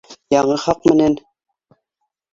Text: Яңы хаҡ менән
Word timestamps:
Яңы 0.35 0.55
хаҡ 0.63 0.89
менән 0.91 1.19